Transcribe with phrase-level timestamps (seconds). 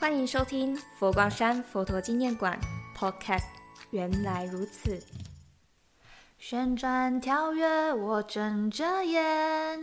[0.00, 2.58] 欢迎收听佛光山佛陀纪念馆
[2.96, 3.44] Podcast。
[3.90, 4.98] 原来如此。
[6.38, 9.78] 旋转跳跃，我睁着眼。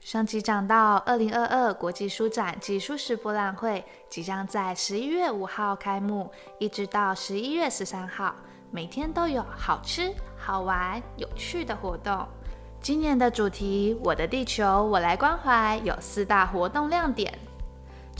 [0.00, 8.34] 上集讲到，二零二二国际书展暨书史博览会即将在十一月五号开幕，一直到十一月十三号，
[8.72, 12.26] 每天都有好吃、好玩、有趣的活动。
[12.80, 17.32] 今年的主题“我的地球，我来关怀”有四大活动亮点。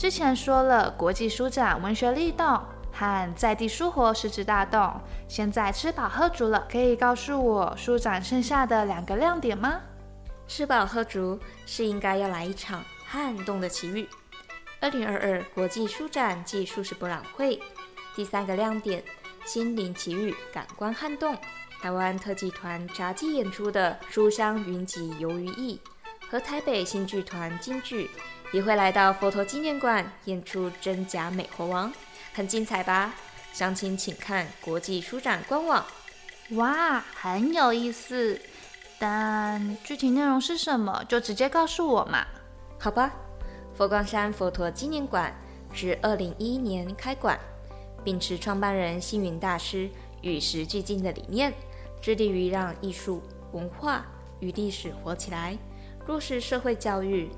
[0.03, 9.79] 之前说了国际书展文学力动和在地书活实质大动，现在吃饱喝足了，可以告诉我书展剩下的两个亮点吗？
[10.45, 14.05] 吃饱喝足是应该要来一场撼动的奇遇。
[14.81, 17.57] 二零二二国际书展暨书史博览会
[18.13, 19.01] 第三个亮点：
[19.45, 21.33] 心灵奇遇，感官撼动。
[21.81, 25.79] 台湾特技团杂技演出的《书香云集游于艺》，
[26.33, 28.09] 和台北新剧团京剧
[28.51, 31.91] 也会来到佛陀纪念馆演出《真假美猴王》，
[32.33, 33.13] 很精彩吧？
[33.53, 35.85] 详情请看国际书展官网。
[36.53, 38.41] 哇，很有意思，
[38.97, 42.25] 但具体内容是什么，就直接告诉我嘛。
[42.79, 43.13] 好吧，
[43.75, 45.31] 佛光山佛陀纪念馆
[45.71, 47.39] 自二零一一年开馆，
[48.03, 49.87] 秉持创办人星云大师
[50.23, 51.53] 与时俱进的理念。
[52.01, 54.03] 致力于让艺术文化
[54.39, 55.55] 与历史活起来，
[56.07, 57.29] 落实社会教育。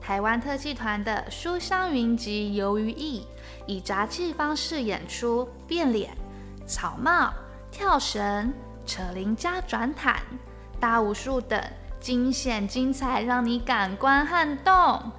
[0.00, 3.24] 台湾特技团的书香云集游于艺，
[3.66, 6.10] 以杂技方式演出变脸、
[6.66, 7.32] 草帽、
[7.70, 8.52] 跳绳、
[8.84, 10.20] 扯铃加转毯、
[10.80, 11.62] 大武术等
[12.00, 15.12] 惊险精彩，让你感官撼动。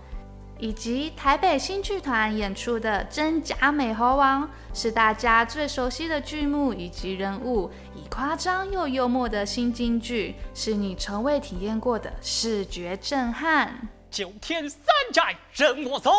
[0.64, 13.90] 以及台北新剧团演出的《真假美猴王》，是大家最熟悉的剧目以及人物，以夸张又幽默的新京剧，是你从未体验过的视觉震撼。
[14.10, 14.80] 九天三
[15.12, 16.12] 寨任我走，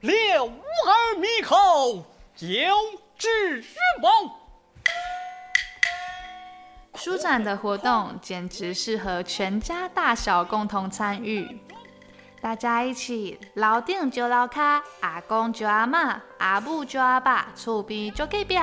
[0.00, 0.14] 六
[0.46, 2.06] 耳猕猴
[2.38, 2.74] 有
[3.18, 3.62] 智
[4.00, 4.08] 谋。
[6.94, 11.60] 书展的活动简直适合全家大小共同参与。
[12.44, 18.54] 大家一起，老顶就老卡，阿公就阿妈，阿母就阿爸，厝边就隔壁。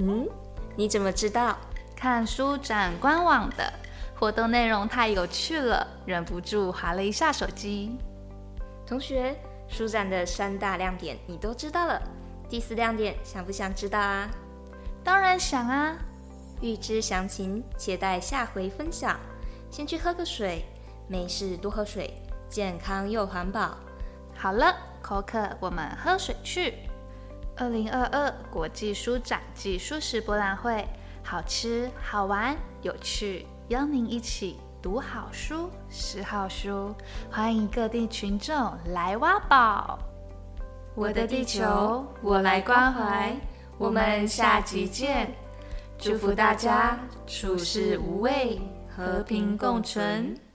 [0.00, 0.28] 嗯，
[0.74, 1.56] 你怎么知道？
[1.94, 3.72] 看书展官网的
[4.18, 7.96] 活动内容太有趣了，忍不住划了一下手机。
[8.84, 9.36] 同学，
[9.68, 12.02] 书展的三大亮点你都知道了，
[12.48, 14.28] 第四亮点想不想知道啊？
[15.04, 15.96] 当然想啊！
[16.60, 19.16] 预知详情，且待下回分享。
[19.70, 20.64] 先去喝个水，
[21.06, 22.12] 没事多喝水。
[22.48, 23.76] 健康又环保。
[24.36, 26.74] 好了，口渴，我们喝水去。
[27.56, 30.86] 二零二二国际书展暨书食博览会，
[31.24, 36.94] 好吃、好玩、有趣，邀您一起读好书、识好书。
[37.30, 39.98] 欢迎各地群众来挖宝。
[40.94, 43.36] 我的地球，我来关怀。
[43.76, 45.32] 我们下集见。
[45.98, 50.47] 祝福大家处事无畏，和平共存。